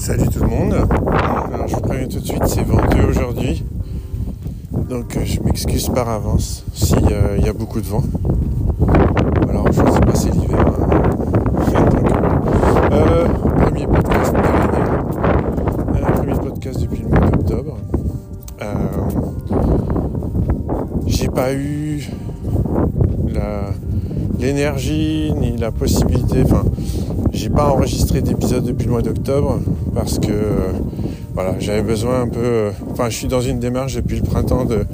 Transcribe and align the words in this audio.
Salut 0.00 0.28
tout 0.28 0.40
le 0.42 0.48
monde. 0.48 0.72
Alors, 1.52 1.68
je 1.68 1.74
vous 1.74 1.80
préviens 1.82 2.08
tout 2.08 2.20
de 2.20 2.24
suite, 2.24 2.42
c'est 2.46 2.62
venteux 2.62 3.04
aujourd'hui. 3.06 3.62
Donc 4.88 5.14
euh, 5.16 5.20
je 5.24 5.40
m'excuse 5.42 5.88
par 5.90 6.08
avance 6.08 6.64
s'il 6.72 7.00
y 7.44 7.48
a 7.48 7.52
beaucoup 7.52 7.80
de 7.82 7.86
vent. 7.86 8.02
Alors 9.48 9.66
je 9.70 9.76
sais 9.76 10.00
pas, 10.00 10.14
c'est 10.14 10.30
l'hiver. 10.30 10.58
hein. 10.58 11.84
Euh, 12.92 13.28
premier 13.28 13.86
podcast 13.86 14.32
de 14.32 14.38
l'année. 14.38 14.86
Euh, 15.96 16.10
premier 16.16 16.34
podcast 16.34 16.80
depuis 16.80 17.02
le 17.02 17.08
mois 17.08 17.30
d'octobre. 17.30 17.76
Euh, 18.62 18.74
J'ai 21.06 21.28
pas 21.28 21.52
eu 21.52 22.08
l'énergie 24.38 25.32
ni 25.38 25.56
la 25.58 25.70
possibilité. 25.70 26.42
Enfin, 26.44 26.64
j'ai 27.40 27.48
pas 27.48 27.70
enregistré 27.70 28.20
d'épisode 28.20 28.64
depuis 28.64 28.84
le 28.84 28.90
mois 28.90 29.00
d'octobre 29.00 29.60
parce 29.94 30.18
que 30.18 30.28
voilà, 31.32 31.58
j'avais 31.58 31.80
besoin 31.82 32.20
un 32.20 32.28
peu. 32.28 32.70
Enfin, 32.90 33.08
je 33.08 33.16
suis 33.16 33.28
dans 33.28 33.40
une 33.40 33.58
démarche 33.58 33.94
depuis 33.94 34.16
le 34.16 34.22
printemps 34.22 34.66
de 34.66 34.84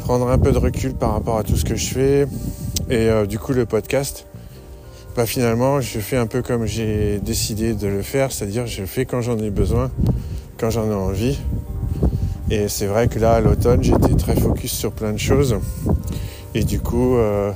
prendre 0.00 0.28
un 0.28 0.36
peu 0.36 0.52
de 0.52 0.58
recul 0.58 0.92
par 0.92 1.12
rapport 1.12 1.38
à 1.38 1.42
tout 1.42 1.56
ce 1.56 1.64
que 1.64 1.74
je 1.74 1.86
fais. 1.86 2.26
Et 2.90 3.08
euh, 3.08 3.24
du 3.24 3.38
coup, 3.38 3.54
le 3.54 3.64
podcast, 3.64 4.26
bah, 5.16 5.24
finalement, 5.24 5.80
je 5.80 6.00
fais 6.00 6.18
un 6.18 6.26
peu 6.26 6.42
comme 6.42 6.66
j'ai 6.66 7.18
décidé 7.20 7.72
de 7.72 7.86
le 7.86 8.02
faire, 8.02 8.30
c'est-à-dire 8.30 8.66
je 8.66 8.82
le 8.82 8.86
fais 8.86 9.06
quand 9.06 9.22
j'en 9.22 9.38
ai 9.38 9.48
besoin, 9.48 9.90
quand 10.58 10.68
j'en 10.68 10.90
ai 10.90 10.94
envie. 10.94 11.38
Et 12.50 12.68
c'est 12.68 12.86
vrai 12.86 13.08
que 13.08 13.18
là, 13.18 13.36
à 13.36 13.40
l'automne, 13.40 13.82
j'étais 13.82 14.14
très 14.16 14.36
focus 14.36 14.72
sur 14.72 14.92
plein 14.92 15.14
de 15.14 15.18
choses. 15.18 15.56
Et 16.54 16.62
du 16.62 16.78
coup, 16.78 17.16
euh, 17.16 17.52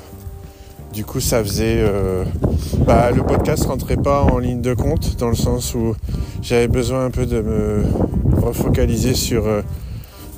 du 0.98 1.05
coup, 1.05 1.20
ça 1.20 1.45
faisait. 1.45 1.77
euh, 1.79 2.25
bah, 2.84 3.12
le 3.12 3.23
podcast 3.23 3.66
rentrait 3.66 3.96
pas 3.96 4.23
en 4.23 4.38
ligne 4.38 4.60
de 4.60 4.74
compte 4.74 5.16
dans 5.16 5.29
le 5.29 5.37
sens 5.37 5.73
où 5.77 5.95
j'avais 6.43 6.66
besoin 6.66 7.05
un 7.05 7.10
peu 7.13 7.24
de 7.24 7.40
me 7.40 7.85
refocaliser 8.43 9.15
sur, 9.15 9.46
euh, 9.46 9.63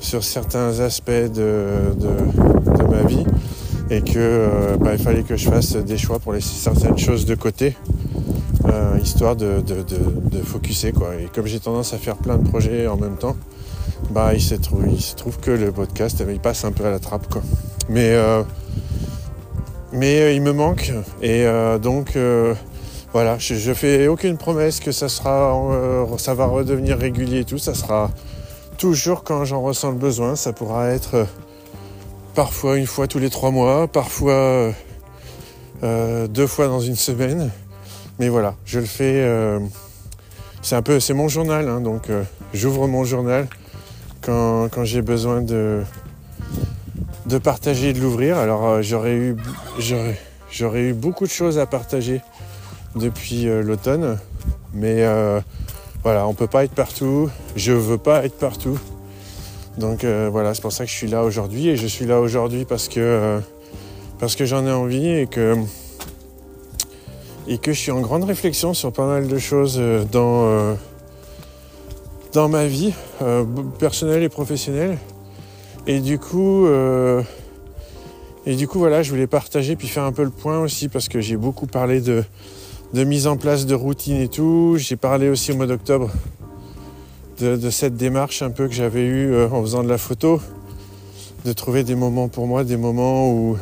sur 0.00 0.22
certains 0.22 0.80
aspects 0.80 1.10
de, 1.10 1.94
de, 1.98 2.82
ma 2.90 3.04
vie 3.04 3.24
et 3.88 4.02
que 4.02 4.18
euh, 4.18 4.76
bah, 4.76 4.90
il 4.92 4.98
fallait 4.98 5.22
que 5.22 5.34
je 5.34 5.48
fasse 5.48 5.76
des 5.76 5.96
choix 5.96 6.18
pour 6.18 6.34
laisser 6.34 6.56
certaines 6.56 6.98
choses 6.98 7.24
de 7.24 7.34
côté 7.34 7.74
histoire 9.02 9.34
de, 9.36 9.62
de, 9.66 9.76
de, 9.76 10.36
de 10.38 10.42
focuser 10.42 10.92
quoi. 10.92 11.14
Et 11.18 11.28
comme 11.34 11.46
j'ai 11.46 11.58
tendance 11.58 11.94
à 11.94 11.96
faire 11.96 12.16
plein 12.16 12.36
de 12.36 12.46
projets 12.46 12.86
en 12.86 12.98
même 12.98 13.16
temps, 13.16 13.34
bah 14.10 14.34
il 14.34 14.42
se 14.42 14.54
trouve, 14.56 15.38
que 15.40 15.50
le 15.50 15.72
podcast 15.72 16.18
eh 16.20 16.24
ben, 16.24 16.32
il 16.34 16.40
passe 16.40 16.66
un 16.66 16.72
peu 16.72 16.84
à 16.84 16.90
la 16.90 16.98
trappe 16.98 17.32
quoi. 17.32 17.40
Mais 17.88 18.14
mais 20.00 20.22
euh, 20.22 20.32
il 20.32 20.40
me 20.40 20.52
manque 20.52 20.92
et 21.20 21.44
euh, 21.44 21.76
donc 21.76 22.16
euh, 22.16 22.54
voilà, 23.12 23.36
je, 23.36 23.54
je 23.54 23.74
fais 23.74 24.08
aucune 24.08 24.38
promesse 24.38 24.80
que 24.80 24.92
ça 24.92 25.10
sera, 25.10 25.54
ça 26.16 26.32
va 26.32 26.46
redevenir 26.46 26.96
régulier 26.96 27.40
et 27.40 27.44
tout. 27.44 27.58
Ça 27.58 27.74
sera 27.74 28.10
toujours 28.78 29.24
quand 29.24 29.44
j'en 29.44 29.60
ressens 29.60 29.90
le 29.90 29.96
besoin. 29.96 30.36
Ça 30.36 30.54
pourra 30.54 30.88
être 30.88 31.26
parfois 32.34 32.78
une 32.78 32.86
fois 32.86 33.08
tous 33.08 33.18
les 33.18 33.28
trois 33.28 33.50
mois, 33.50 33.88
parfois 33.88 34.72
deux 35.82 36.46
fois 36.46 36.68
dans 36.68 36.78
une 36.78 36.94
semaine. 36.94 37.50
Mais 38.20 38.28
voilà, 38.28 38.54
je 38.64 38.78
le 38.78 38.86
fais. 38.86 39.26
c'est 40.62 40.76
un 40.76 40.82
peu, 40.82 41.00
c'est 41.00 41.14
mon 41.14 41.26
journal, 41.26 41.68
hein, 41.68 41.80
donc 41.80 42.04
j'ouvre 42.54 42.86
mon 42.86 43.02
journal 43.02 43.48
quand 44.20 44.84
j'ai 44.84 45.02
besoin 45.02 45.42
de 45.42 45.82
de 47.30 47.38
partager 47.38 47.90
et 47.90 47.92
de 47.92 48.00
l'ouvrir. 48.00 48.36
Alors 48.36 48.66
euh, 48.66 48.82
j'aurais 48.82 49.14
eu, 49.14 49.36
j'aurais, 49.78 50.80
eu 50.80 50.92
beaucoup 50.92 51.24
de 51.24 51.30
choses 51.30 51.58
à 51.58 51.66
partager 51.66 52.20
depuis 52.96 53.48
euh, 53.48 53.62
l'automne, 53.62 54.18
mais 54.74 55.04
euh, 55.04 55.40
voilà, 56.02 56.26
on 56.26 56.34
peut 56.34 56.48
pas 56.48 56.64
être 56.64 56.74
partout. 56.74 57.30
Je 57.54 57.72
veux 57.72 57.98
pas 57.98 58.24
être 58.24 58.36
partout. 58.36 58.78
Donc 59.78 60.04
voilà, 60.04 60.52
c'est 60.52 60.60
pour 60.60 60.72
ça 60.72 60.84
que 60.84 60.90
je 60.90 60.96
suis 60.96 61.06
là 61.06 61.22
aujourd'hui 61.22 61.68
et 61.68 61.76
je 61.76 61.86
suis 61.86 62.04
là 62.04 62.20
aujourd'hui 62.20 62.66
parce 62.66 62.88
que 62.88 63.40
parce 64.18 64.36
que 64.36 64.44
j'en 64.44 64.66
ai 64.66 64.72
envie 64.72 65.08
et 65.08 65.26
que 65.26 65.56
et 67.46 67.56
que 67.56 67.72
je 67.72 67.78
suis 67.78 67.92
en 67.92 68.00
grande 68.00 68.24
réflexion 68.24 68.74
sur 68.74 68.92
pas 68.92 69.06
mal 69.06 69.28
de 69.28 69.38
choses 69.38 69.80
dans 70.12 70.76
dans 72.34 72.48
ma 72.48 72.66
vie 72.66 72.92
personnelle 73.78 74.22
et 74.22 74.28
professionnelle. 74.28 74.98
Et 75.86 76.00
du 76.00 76.18
coup, 76.18 76.66
euh, 76.66 77.22
et 78.46 78.54
du 78.54 78.68
coup, 78.68 78.78
voilà, 78.78 79.02
je 79.02 79.10
voulais 79.10 79.26
partager 79.26 79.76
puis 79.76 79.88
faire 79.88 80.04
un 80.04 80.12
peu 80.12 80.24
le 80.24 80.30
point 80.30 80.60
aussi 80.60 80.88
parce 80.88 81.08
que 81.08 81.20
j'ai 81.20 81.36
beaucoup 81.36 81.66
parlé 81.66 82.00
de, 82.00 82.24
mise 82.92 83.26
en 83.26 83.36
place 83.36 83.66
de 83.66 83.74
routine 83.74 84.16
et 84.16 84.28
tout. 84.28 84.76
J'ai 84.78 84.96
parlé 84.96 85.28
aussi 85.28 85.52
au 85.52 85.56
mois 85.56 85.66
d'octobre 85.66 86.10
de, 87.38 87.70
cette 87.70 87.96
démarche 87.96 88.42
un 88.42 88.50
peu 88.50 88.68
que 88.68 88.74
j'avais 88.74 89.04
eue 89.04 89.32
euh, 89.32 89.48
en 89.48 89.62
faisant 89.62 89.82
de 89.82 89.88
la 89.88 89.96
photo, 89.96 90.42
de 91.46 91.52
trouver 91.54 91.84
des 91.84 91.94
moments 91.94 92.28
pour 92.28 92.46
moi, 92.46 92.64
des 92.64 92.76
moments 92.76 93.32
où, 93.32 93.56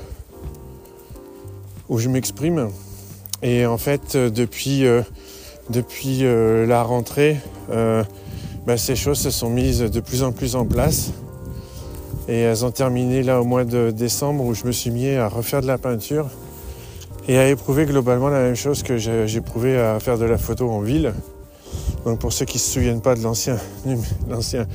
où 1.89 1.99
je 1.99 2.09
m'exprime. 2.09 2.71
Et 3.41 3.67
en 3.67 3.79
fait, 3.79 4.17
euh, 4.17 4.31
depuis, 4.31 4.85
depuis 5.71 6.25
la 6.25 6.83
rentrée, 6.83 7.37
bah, 7.69 8.77
ces 8.77 8.97
choses 8.97 9.21
se 9.21 9.31
sont 9.31 9.51
mises 9.51 9.79
de 9.79 10.01
plus 10.01 10.25
en 10.25 10.33
plus 10.33 10.57
en 10.57 10.67
place. 10.67 11.13
Et 12.29 12.41
elles 12.41 12.65
ont 12.65 12.71
terminé 12.71 13.23
là 13.23 13.41
au 13.41 13.45
mois 13.45 13.65
de 13.65 13.91
décembre 13.91 14.45
où 14.45 14.55
je 14.55 14.65
me 14.65 14.73
suis 14.73 14.91
mis 14.91 15.09
à 15.11 15.29
refaire 15.29 15.63
de 15.63 15.67
la 15.67 15.79
peinture 15.79 16.29
et 17.27 17.39
à 17.39 17.49
éprouver 17.49 17.87
globalement 17.87 18.29
la 18.29 18.41
même 18.41 18.55
chose 18.55 18.83
que 18.83 19.37
éprouvé 19.37 19.79
à 19.79 19.99
faire 20.01 20.19
de 20.19 20.27
la 20.27 20.39
photo 20.39 20.71
en 20.71 20.81
ville. 20.81 21.15
Donc 22.05 22.21
pour 22.21 22.33
ceux 22.33 22.45
qui 22.45 22.57
ne 22.57 22.61
se 22.61 22.71
souviennent 22.71 23.03
pas 23.03 23.15
de 23.15 23.23
l'ancien 24.31 24.67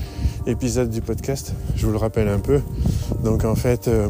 épisode 0.46 0.90
du 0.90 1.02
podcast, 1.02 1.54
je 1.76 1.86
vous 1.86 1.92
le 1.92 1.98
rappelle 1.98 2.28
un 2.28 2.40
peu. 2.40 2.62
Donc 3.24 3.46
en 3.46 3.56
fait, 3.56 3.88
euh, 3.88 4.08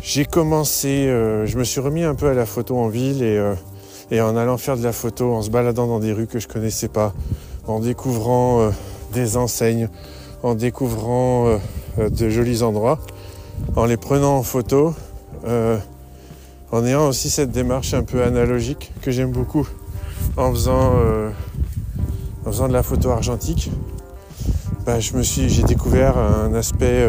j'ai 0.00 0.24
commencé, 0.24 1.06
euh, 1.08 1.44
je 1.44 1.58
me 1.58 1.64
suis 1.64 1.80
remis 1.80 2.04
un 2.04 2.14
peu 2.14 2.28
à 2.28 2.34
la 2.34 2.46
photo 2.46 2.78
en 2.78 2.88
ville 2.88 3.22
et, 3.22 3.36
euh, 3.36 3.54
et 4.10 4.20
en 4.20 4.36
allant 4.36 4.56
faire 4.56 4.76
de 4.76 4.82
la 4.82 4.92
photo, 4.92 5.34
en 5.34 5.42
se 5.42 5.50
baladant 5.50 5.86
dans 5.86 5.98
des 5.98 6.12
rues 6.12 6.26
que 6.26 6.38
je 6.38 6.48
connaissais 6.48 6.88
pas, 6.88 7.12
en 7.66 7.80
découvrant 7.80 8.70
des 9.12 9.36
enseignes, 9.36 9.88
en 10.42 10.54
découvrant 10.54 11.48
euh, 11.48 11.58
euh, 11.98 12.10
de 12.10 12.28
jolis 12.28 12.62
endroits, 12.62 12.98
en 13.76 13.84
les 13.86 13.96
prenant 13.96 14.36
en 14.36 14.42
photo, 14.42 14.94
euh, 15.46 15.78
en 16.70 16.84
ayant 16.84 17.08
aussi 17.08 17.30
cette 17.30 17.50
démarche 17.50 17.94
un 17.94 18.02
peu 18.02 18.22
analogique 18.22 18.92
que 19.02 19.10
j'aime 19.10 19.32
beaucoup, 19.32 19.66
en 20.36 20.52
faisant, 20.52 20.92
de 22.44 22.72
la 22.72 22.82
photo 22.82 23.10
argentique. 23.10 23.70
Bah, 24.86 25.00
je 25.00 25.14
me 25.14 25.22
suis, 25.22 25.48
j'ai 25.48 25.62
découvert 25.62 26.16
un 26.18 26.54
aspect. 26.54 27.06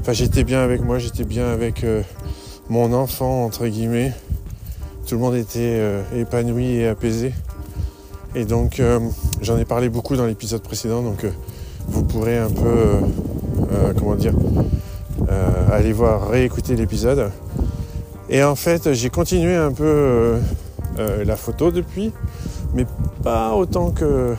Enfin, 0.00 0.12
j'étais 0.12 0.44
bien 0.44 0.60
avec 0.60 0.82
moi, 0.82 0.98
j'étais 0.98 1.24
bien 1.24 1.48
avec 1.48 1.84
mon 2.68 2.92
enfant 2.92 3.44
entre 3.44 3.66
guillemets. 3.66 4.12
Tout 5.06 5.16
le 5.16 5.20
monde 5.20 5.34
était 5.34 5.82
épanoui 6.16 6.76
et 6.76 6.88
apaisé. 6.88 7.32
Et 8.34 8.44
donc, 8.44 8.80
j'en 9.42 9.58
ai 9.58 9.64
parlé 9.64 9.88
beaucoup 9.88 10.16
dans 10.16 10.26
l'épisode 10.26 10.62
précédent, 10.62 11.02
vous 11.88 12.04
pourrez 12.04 12.38
un 12.38 12.50
peu, 12.50 12.66
euh, 12.66 13.00
euh, 13.72 13.92
comment 13.96 14.14
dire, 14.14 14.34
euh, 15.28 15.50
aller 15.72 15.92
voir, 15.92 16.28
réécouter 16.28 16.76
l'épisode. 16.76 17.30
Et 18.28 18.42
en 18.42 18.54
fait, 18.54 18.92
j'ai 18.92 19.10
continué 19.10 19.54
un 19.54 19.72
peu 19.72 20.36
la 20.96 21.36
photo 21.36 21.70
depuis, 21.70 22.12
mais 22.74 22.86
pas 23.22 23.54
autant 23.54 23.90
que, 23.90 24.34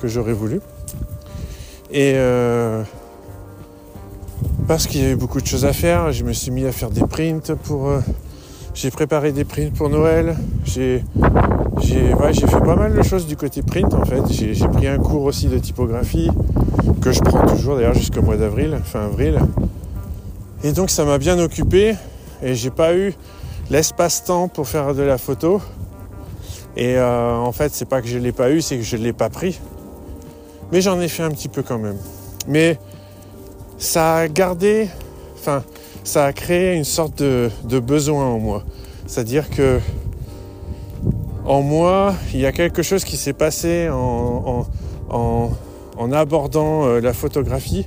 que 0.00 0.08
j'aurais 0.08 0.32
voulu. 0.32 0.60
Et 1.92 2.16
parce 4.66 4.86
qu'il 4.86 5.02
y 5.02 5.04
avait 5.04 5.14
beaucoup 5.14 5.40
de 5.40 5.46
choses 5.46 5.64
à 5.64 5.72
faire, 5.72 6.12
je 6.12 6.24
me 6.24 6.32
suis 6.32 6.50
mis 6.50 6.66
à 6.66 6.72
faire 6.72 6.90
des 6.90 7.06
prints 7.06 7.54
pour. 7.62 7.90
j'ai 8.74 8.90
préparé 8.90 9.32
des 9.32 9.44
prints 9.44 9.72
pour 9.72 9.88
Noël. 9.88 10.36
J'ai 10.64 11.04
j'ai 11.80 12.12
ouais, 12.12 12.34
fait 12.34 12.46
pas 12.46 12.76
mal 12.76 12.94
de 12.94 13.02
choses 13.02 13.26
du 13.26 13.36
côté 13.36 13.62
print 13.62 13.94
en 13.94 14.04
fait. 14.04 14.22
J'ai 14.30 14.68
pris 14.68 14.88
un 14.88 14.98
cours 14.98 15.22
aussi 15.22 15.46
de 15.46 15.58
typographie 15.58 16.30
que 17.00 17.12
je 17.12 17.20
prends 17.20 17.46
toujours 17.46 17.76
d'ailleurs 17.76 17.94
jusqu'au 17.94 18.22
mois 18.22 18.36
d'avril, 18.36 18.78
fin 18.84 19.06
avril. 19.06 19.38
Et 20.64 20.72
donc 20.72 20.90
ça 20.90 21.04
m'a 21.04 21.18
bien 21.18 21.38
occupé 21.38 21.94
et 22.42 22.54
j'ai 22.54 22.70
pas 22.70 22.94
eu 22.94 23.14
l'espace-temps 23.70 24.48
pour 24.48 24.68
faire 24.68 24.94
de 24.94 25.02
la 25.02 25.18
photo. 25.18 25.60
Et 26.76 26.96
euh, 26.96 27.34
en 27.36 27.52
fait, 27.52 27.72
c'est 27.72 27.88
pas 27.88 28.00
que 28.00 28.08
je 28.08 28.18
l'ai 28.18 28.32
pas 28.32 28.50
eu, 28.50 28.60
c'est 28.60 28.76
que 28.76 28.82
je 28.82 28.96
l'ai 28.96 29.12
pas 29.12 29.28
pris. 29.28 29.60
Mais 30.72 30.80
j'en 30.80 31.00
ai 31.00 31.08
fait 31.08 31.22
un 31.22 31.30
petit 31.30 31.48
peu 31.48 31.62
quand 31.62 31.78
même. 31.78 31.96
Mais 32.46 32.78
ça 33.78 34.16
a 34.16 34.28
gardé, 34.28 34.88
enfin, 35.38 35.62
ça 36.04 36.24
a 36.26 36.32
créé 36.32 36.74
une 36.74 36.84
sorte 36.84 37.22
de, 37.22 37.50
besoin 37.80 38.24
en 38.24 38.38
moi. 38.38 38.64
C'est-à-dire 39.06 39.48
que 39.50 39.80
en 41.44 41.62
moi, 41.62 42.14
il 42.34 42.40
y 42.40 42.46
a 42.46 42.52
quelque 42.52 42.82
chose 42.82 43.04
qui 43.04 43.16
s'est 43.16 43.32
passé 43.32 43.88
en- 43.90 44.66
en 45.98 46.12
abordant 46.12 46.86
euh, 46.86 47.00
la 47.00 47.12
photographie 47.12 47.86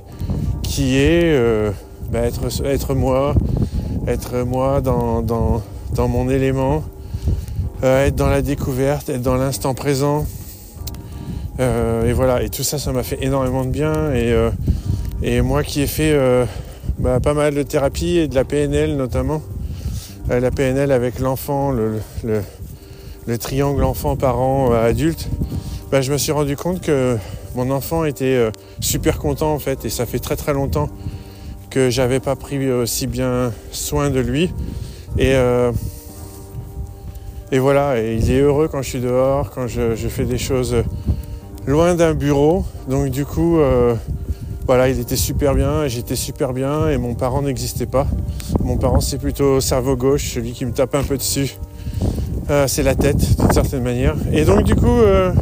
qui 0.62 0.96
est 0.98 1.34
euh, 1.34 1.70
bah, 2.10 2.20
être, 2.20 2.94
moi, 2.94 3.34
être 4.06 4.38
moi 4.42 4.80
dans, 4.80 5.62
mon 6.08 6.28
élément, 6.28 6.84
euh, 7.82 8.06
être 8.06 8.14
dans 8.14 8.28
la 8.28 8.42
découverte, 8.42 9.08
être 9.08 9.22
dans 9.22 9.36
l'instant 9.36 9.74
présent, 9.74 10.26
et 11.58 12.12
voilà, 12.12 12.42
et 12.42 12.48
tout 12.48 12.64
ça, 12.64 12.76
ça 12.76 12.90
m'a 12.90 13.04
fait 13.04 13.22
énormément 13.22 13.64
de 13.64 13.70
bien. 13.70 14.10
Et, 15.22 15.40
moi 15.42 15.62
qui 15.62 15.82
ai 15.82 15.86
fait 15.86 16.18
bah, 16.98 17.20
pas 17.20 17.34
mal 17.34 17.54
de 17.54 17.62
thérapie 17.62 18.16
et 18.16 18.26
de 18.26 18.34
la 18.34 18.42
PNL 18.42 18.96
notamment, 18.96 19.42
la 20.28 20.50
PNL 20.50 20.90
avec 20.90 21.20
l'enfant, 21.20 21.70
le, 21.70 22.00
le, 22.24 23.38
triangle 23.38 23.84
enfant-parent-adulte, 23.84 25.28
bah, 25.92 26.00
je 26.00 26.10
me 26.10 26.18
suis 26.18 26.32
rendu 26.32 26.56
compte 26.56 26.80
que 26.80 27.16
mon 27.54 27.70
enfant 27.70 28.04
était 28.04 28.50
super 28.80 29.18
content 29.18 29.52
en 29.52 29.58
fait, 29.58 29.84
et 29.84 29.90
ça 29.90 30.06
fait 30.06 30.18
très 30.18 30.36
très 30.36 30.52
longtemps 30.52 30.88
que 31.70 31.90
j'avais 31.90 32.20
pas 32.20 32.36
pris 32.36 32.70
aussi 32.70 33.06
bien 33.06 33.52
soin 33.70 34.10
de 34.10 34.20
lui. 34.20 34.50
Et, 35.18 35.34
et 37.52 37.58
voilà, 37.58 38.00
il 38.00 38.30
est 38.30 38.40
heureux 38.40 38.66
quand 38.66 38.80
je 38.80 38.88
suis 38.88 39.00
dehors, 39.00 39.50
quand 39.50 39.66
je, 39.66 40.08
fais 40.08 40.24
des 40.24 40.38
choses 40.38 40.74
loin 41.66 41.94
d'un 41.94 42.14
bureau. 42.14 42.64
Donc 42.88 43.10
du 43.10 43.26
coup, 43.26 43.58
euh, 43.58 43.94
voilà, 44.66 44.88
il 44.88 44.98
était 44.98 45.16
super 45.16 45.54
bien, 45.54 45.86
j'étais 45.86 46.16
super 46.16 46.54
bien, 46.54 46.88
et 46.88 46.96
mon 46.96 47.14
parent 47.14 47.42
n'existait 47.42 47.84
pas. 47.84 48.06
Mon 48.60 48.78
parent, 48.78 49.00
c'est 49.00 49.18
plutôt 49.18 49.60
cerveau 49.60 49.96
gauche, 49.96 50.32
celui 50.32 50.52
qui 50.52 50.64
me 50.64 50.72
tape 50.72 50.94
un 50.94 51.02
peu 51.02 51.18
dessus. 51.18 51.58
Euh, 52.48 52.66
c'est 52.66 52.82
la 52.82 52.94
tête, 52.94 53.18
d'une 53.18 53.52
certaine 53.52 53.82
manière. 53.82 54.16
Et 54.32 54.46
donc 54.46 54.62
du 54.62 54.74
coup, 54.74 54.86
euh, 54.86 55.32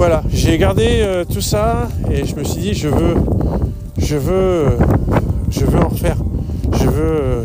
voilà, 0.00 0.22
j'ai 0.32 0.56
gardé 0.56 1.06
tout 1.30 1.42
ça, 1.42 1.86
et 2.10 2.24
je 2.24 2.34
me 2.34 2.42
suis 2.42 2.62
dit, 2.62 2.72
je 2.72 2.88
veux, 2.88 3.16
je 3.98 4.16
veux, 4.16 4.64
je 5.50 5.66
veux 5.66 5.78
en 5.78 5.88
refaire. 5.88 6.16
Je 6.72 6.88
veux 6.88 7.44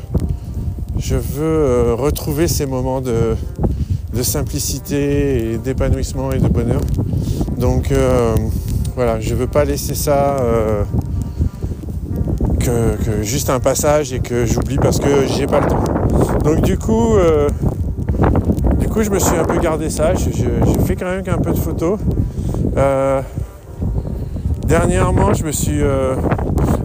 je 0.98 1.16
euh, 1.40 1.96
retrouver 1.98 2.48
ces 2.48 2.66
moments 2.66 3.02
de, 3.02 3.36
simplicité 4.22 5.52
et 5.52 5.58
d'épanouissement 5.58 6.32
et 6.32 6.40
de 6.40 6.48
bonheur. 6.48 6.80
Donc 7.60 7.92
euh, 7.92 8.34
voilà, 8.96 9.20
je 9.20 9.36
veux 9.36 9.48
pas 9.48 9.66
laisser 9.66 9.94
ça 9.94 10.38
euh, 10.40 10.84
que, 12.60 13.24
juste 13.24 13.50
un 13.50 13.60
passage 13.60 14.14
et 14.14 14.20
que 14.20 14.46
j'oublie 14.46 14.78
parce 14.78 15.00
que 15.00 15.28
j'ai 15.28 15.46
pas 15.46 15.60
le 15.60 15.68
temps. 15.68 15.84
Donc 16.46 16.62
du 16.62 16.78
coup, 16.78 17.18
du 18.80 18.88
coup, 18.88 19.04
je 19.04 19.10
me 19.10 19.20
suis 19.20 19.36
un 19.36 19.44
peu 19.44 19.60
gardé 19.60 19.90
ça. 19.90 20.14
J'ai 20.16 20.86
fait 20.86 20.96
quand 20.96 21.08
même 21.08 21.24
un 21.28 21.38
peu 21.38 21.52
de 21.52 21.60
photos. 21.60 22.00
Dernièrement, 24.66 25.34
je 25.34 25.44
me 25.44 25.52
suis, 25.52 25.82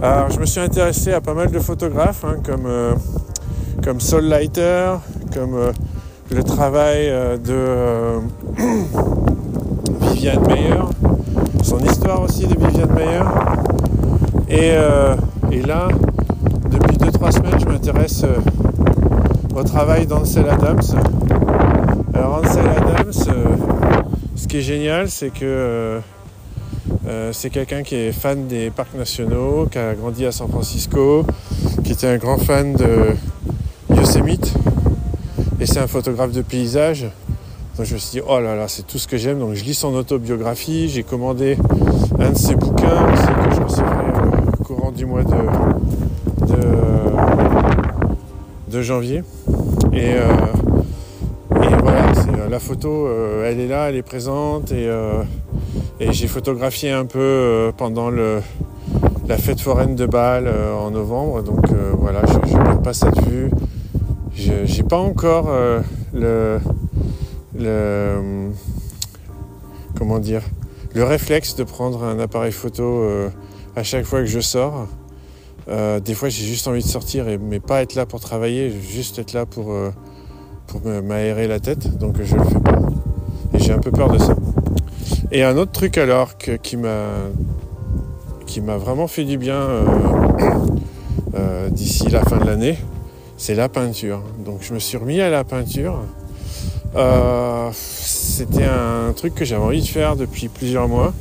alors, 0.03 0.31
je 0.31 0.41
me 0.41 0.47
suis 0.47 0.61
intéressé 0.61 1.13
à 1.13 1.21
pas 1.21 1.35
mal 1.35 1.51
de 1.51 1.59
photographes, 1.59 2.25
hein, 2.25 2.37
comme 2.45 2.67
comme 3.83 4.01
Soul 4.01 4.25
Lighter, 4.25 4.93
comme 5.33 5.55
euh, 5.55 5.73
le 6.31 6.43
travail 6.43 7.09
euh, 7.09 7.37
de 7.39 7.53
euh, 7.53 8.19
Viviane 10.01 10.47
Meyer, 10.47 10.83
son 11.63 11.79
histoire 11.79 12.23
aussi 12.23 12.47
de 12.47 12.59
Viviane 12.59 12.91
Meyer. 12.95 13.23
Et, 14.49 15.63
là, 15.63 15.89
depuis 16.71 16.97
2-3 16.97 17.33
semaines, 17.33 17.61
je 17.61 17.67
m'intéresse 17.67 18.25
au 19.55 19.63
travail 19.63 20.07
d'Ansel 20.07 20.49
Adams. 20.49 20.81
Alors 22.15 22.43
Ansel 22.45 22.65
Adams, 22.69 23.13
ce 24.41 24.49
qui 24.49 24.59
est 24.59 24.63
génial, 24.63 25.11
c'est 25.11 25.31
que 25.31 26.01
c'est 27.33 27.51
quelqu'un 27.51 27.83
qui 27.83 27.95
est 27.95 28.13
fan 28.13 28.47
des 28.47 28.71
parcs 28.71 28.95
nationaux, 28.95 29.67
qui 29.71 29.79
a 29.79 29.95
grandi 29.95 30.25
à 30.25 30.33
San 30.33 30.49
Francisco, 30.49 31.25
qui 31.85 31.93
était 31.93 32.07
un 32.07 32.17
grand 32.17 32.39
fan 32.39 32.73
de, 32.75 33.15
Yosemite. 33.95 34.55
Et 35.61 35.67
c'est 35.67 35.81
un 35.81 35.87
photographe 35.87 36.33
de 36.33 36.43
paysage. 36.43 37.07
Donc 37.77 37.87
je 37.87 37.95
me 37.95 37.99
suis 37.99 38.21
dit, 38.21 38.27
oh 38.27 38.41
là 38.41 38.57
là, 38.57 38.67
c'est 38.69 38.87
tout 38.87 38.99
ce 38.99 39.07
que 39.07 39.17
j'aime. 39.19 39.39
Donc 39.39 39.55
je 39.55 39.65
lis 39.65 39.75
son 39.75 39.95
autobiographie. 39.95 40.89
J'ai 40.89 41.03
commandé 41.03 41.59
un 42.19 42.31
de 42.31 42.37
ses 42.39 42.55
bouquins 42.55 43.13
aussi 43.13 43.27
que 43.27 43.55
je 43.55 43.61
recevrai 43.61 44.07
au 44.59 44.65
courant 44.65 44.91
du 44.91 45.05
mois 45.07 45.23
de, 48.69 48.83
janvier. 48.83 49.23
Et, 49.93 50.15
euh, 50.15 50.31
euh, 51.91 52.49
la 52.49 52.59
photo, 52.59 53.07
euh, 53.07 53.51
elle 53.51 53.61
est 53.61 53.69
là, 53.69 53.89
elle 53.89 53.97
est 53.97 54.03
présente. 54.03 54.73
Et, 54.73 54.89
et 56.01 56.13
j'ai 56.13 56.29
photographié 56.29 56.91
un 56.91 57.05
peu 57.05 57.73
pendant 57.77 58.11
la 58.11 59.37
fête 59.37 59.61
foraine 59.61 59.95
de 59.95 60.07
Bâle 60.07 60.49
en 60.49 60.91
novembre. 60.91 61.43
Donc 61.43 61.67
voilà, 61.99 62.23
je 62.27 62.57
ne 62.57 62.83
pas 62.83 62.93
cette 62.93 63.21
vue 63.23 63.51
je 64.41 64.77
n'ai 64.77 64.89
pas 64.89 64.99
encore 64.99 65.49
euh, 65.51 65.81
le, 66.15 66.61
comment 69.97 70.19
dire 70.19 70.43
le 70.95 71.05
réflexe 71.05 71.55
de 71.55 71.65
prendre 71.65 72.03
un 72.05 72.19
appareil 72.19 72.53
photo 72.53 72.83
euh, 72.83 73.29
à 73.77 73.83
chaque 73.83 74.05
fois 74.05 74.21
que 74.21 74.27
je 74.27 74.41
sors. 74.41 74.89
Euh, 75.69 76.01
des 76.01 76.15
fois 76.15 76.29
j'ai 76.31 76.45
juste 76.45 76.67
envie 76.67 76.83
de 76.83 76.89
sortir 76.89 77.27
mais 77.41 77.61
pas 77.61 77.83
être 77.83 77.95
là 77.95 78.07
pour 78.07 78.21
travailler, 78.21 78.71
juste 78.71 79.19
être 79.19 79.33
là 79.33 79.47
pour, 79.47 79.75
pour 80.71 80.81
m'aérer 81.03 81.49
la 81.49 81.59
tête, 81.59 81.99
donc 81.99 82.17
je 82.23 82.37
le 82.37 82.45
fais 82.45 82.61
pas. 82.61 82.79
Et 83.53 83.59
j'ai 83.59 83.73
un 83.73 83.79
peu 83.79 83.91
peur 83.91 84.11
de 84.11 84.19
ça. 84.19 84.37
Et 85.33 85.43
un 85.43 85.57
autre 85.57 85.73
truc 85.73 85.99
alors 85.99 86.37
qui 86.39 86.77
m'a 86.77 87.07
qui 88.47 88.61
m'a 88.61 88.77
vraiment 88.77 89.07
fait 89.07 89.25
du 89.25 89.37
bien 89.37 89.67
d'ici 91.71 92.09
la 92.09 92.23
fin 92.23 92.39
de 92.39 92.45
l'année, 92.45 92.79
c'est 93.37 93.55
la 93.55 93.69
peinture. 93.69 94.23
Donc 94.45 94.59
je 94.61 94.75
me 94.75 94.79
suis 94.79 94.97
remis 94.97 95.21
à 95.21 95.31
la 95.31 95.45
peinture. 95.45 96.01
Euh, 96.97 97.71
c'était 97.73 98.65
un 98.65 99.13
truc 99.13 99.35
que 99.35 99.45
j'avais 99.45 99.63
envie 99.63 99.81
de 99.81 99.87
faire 99.87 100.17
depuis 100.17 100.49
plusieurs 100.49 100.89
mois. 100.89 101.13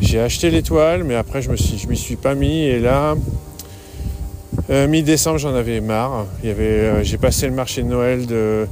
J'ai 0.00 0.20
acheté 0.20 0.50
l'étoile, 0.50 1.04
mais 1.04 1.14
après 1.14 1.42
je 1.42 1.50
me 1.50 1.56
suis, 1.56 1.78
je 1.78 1.88
m'y 1.88 1.96
suis 1.96 2.16
pas 2.16 2.34
mis. 2.34 2.60
Et 2.60 2.78
là, 2.78 3.14
euh, 4.70 4.88
mi-décembre, 4.88 5.38
j'en 5.38 5.54
avais 5.54 5.80
marre. 5.80 6.26
Euh, 6.44 7.00
j'ai 7.02 7.18
passé 7.18 7.46
le 7.46 7.54
marché 7.54 7.82
de 7.82 7.88
Noël 7.88 8.26
de 8.26 8.66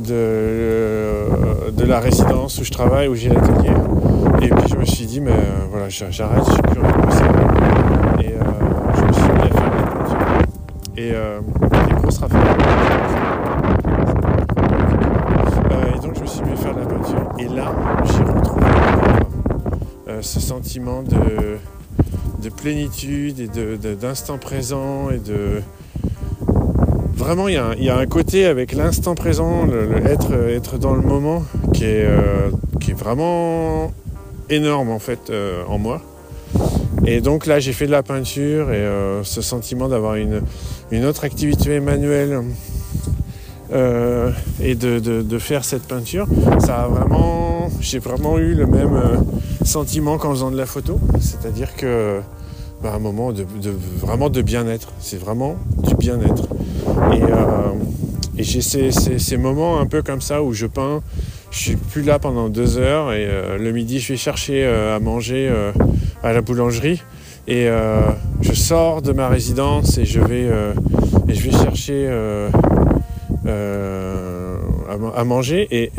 de, 0.00 1.24
de 1.72 1.84
la 1.84 1.98
résidence 1.98 2.58
où 2.60 2.64
je 2.64 2.70
travaille, 2.70 3.08
où 3.08 3.16
j'ai 3.16 3.30
l'atelier. 3.30 3.72
Et 4.42 4.48
puis 4.48 4.68
je 4.68 4.76
me 4.76 4.84
suis 4.84 5.06
dit, 5.06 5.20
mais 5.20 5.32
voilà, 5.70 5.88
j'arrête, 5.88 6.44
j'ai 6.54 6.62
plus 6.62 6.80
envie 6.80 6.92
de 6.92 8.22
Et 8.22 8.34
je 8.94 9.02
me 9.02 9.12
suis 9.12 9.22
mis 9.22 9.40
à 9.40 9.50
faire 9.50 9.70
de 9.70 9.76
la 9.76 9.82
peinture. 9.82 10.18
Et 10.96 11.10
euh, 11.14 11.40
et 15.94 16.00
donc 16.00 16.14
je 16.16 16.20
me 16.20 16.26
suis 16.26 16.42
mis 16.42 16.52
à 16.52 16.56
faire 16.56 16.74
de 16.74 16.80
la 16.80 16.86
peinture. 16.86 17.32
Et 17.38 17.48
là, 17.48 17.72
j'ai 18.04 18.22
retrouvé 18.22 18.66
euh, 20.08 20.22
ce 20.22 20.40
sentiment 20.40 21.02
de, 21.02 21.58
de 22.42 22.48
plénitude 22.48 23.40
et 23.40 23.94
d'instant 23.94 24.38
présent 24.38 25.10
et 25.10 25.18
de... 25.18 25.62
Vraiment, 27.14 27.48
il 27.48 27.54
y, 27.54 27.88
a 27.90 27.98
un, 27.98 28.06
côté 28.06 28.46
avec 28.46 28.72
l'instant 28.72 29.16
présent, 29.16 29.66
être, 30.06 30.32
être 30.48 30.78
dans 30.78 30.94
le 30.94 31.02
moment, 31.02 31.42
qui 31.74 31.84
est, 31.84 32.06
euh, 32.06 32.50
vraiment 32.96 33.92
énorme 34.48 34.90
en 34.90 35.00
fait 35.00 35.32
en 35.68 35.78
moi. 35.78 36.00
Et 37.04 37.20
donc 37.20 37.46
là, 37.46 37.58
j'ai 37.58 37.72
fait 37.72 37.86
de 37.86 37.90
la 37.90 38.04
peinture 38.04 38.72
et 38.72 38.86
ce 39.24 39.42
sentiment 39.42 39.88
d'avoir 39.88 40.14
une 40.14 41.04
autre 41.04 41.24
activité 41.24 41.80
manuelle 41.80 42.40
euh, 43.70 44.30
et 44.62 44.74
de, 44.74 45.38
faire 45.38 45.64
cette 45.64 45.82
peinture, 45.82 46.26
ça 46.58 46.84
a 46.84 46.88
vraiment, 46.88 47.70
j'ai 47.80 47.98
vraiment 47.98 48.38
eu 48.38 48.54
le 48.54 48.66
même 48.66 48.94
euh, 48.94 49.16
sentiment 49.64 50.18
qu'en 50.18 50.30
faisant 50.30 50.50
de 50.50 50.56
la 50.56 50.66
photo, 50.66 50.98
c'est-à-dire 51.20 51.74
que 51.76 52.20
bah, 52.82 52.92
un 52.94 52.98
moment 52.98 53.32
de, 53.32 53.46
vraiment 53.98 54.30
de 54.30 54.42
bien-être, 54.42 54.92
c'est 55.00 55.18
vraiment 55.18 55.56
du 55.86 55.94
bien-être. 55.94 56.48
Et, 57.12 57.22
euh, 57.22 57.72
j'ai 58.38 58.60
ces, 58.62 59.36
moments 59.36 59.80
un 59.80 59.86
peu 59.86 60.02
comme 60.02 60.20
ça 60.20 60.42
où 60.42 60.52
je 60.52 60.66
peins, 60.66 61.02
je 61.50 61.58
suis 61.58 61.76
plus 61.76 62.02
là 62.02 62.18
pendant 62.18 62.48
deux 62.48 62.78
heures 62.78 63.12
et 63.12 63.26
le 63.58 63.72
midi 63.72 63.98
je 63.98 64.12
vais 64.12 64.16
chercher 64.16 64.64
à 64.64 65.00
manger 65.00 65.52
à 66.22 66.32
la 66.32 66.40
boulangerie. 66.40 67.02
Et 67.48 67.66
je 68.40 68.52
sors 68.52 69.02
de 69.02 69.10
ma 69.10 69.28
résidence 69.28 69.98
et 69.98 70.04
je 70.04 70.20
vais, 70.20 70.46
et 71.26 71.34
je 71.34 71.50
vais 71.50 71.58
chercher 71.58 72.08
à, 73.48 75.24
manger 75.24 75.68
et 75.70 75.90